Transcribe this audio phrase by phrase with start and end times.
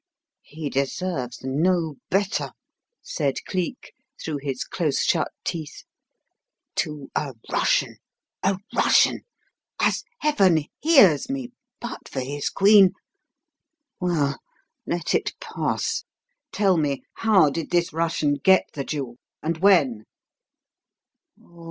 [0.41, 2.53] "He deserves no better!"
[3.03, 5.83] said Cleek, through his close shut teeth.
[6.77, 7.97] "To a Russian
[8.41, 9.21] a Russian!
[9.79, 12.93] As heaven hears me, but for his queen
[13.99, 14.39] Well,
[14.87, 16.03] let it pass.
[16.51, 20.05] Tell me, how did this Russian get the jewel, and when?"